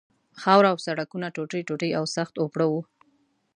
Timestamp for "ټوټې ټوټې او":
1.35-2.05